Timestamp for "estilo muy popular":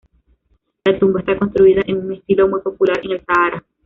2.13-2.99